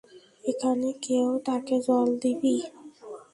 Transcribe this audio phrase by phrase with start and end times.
[0.43, 2.55] এখানের কেউ তাকে জল দিবি?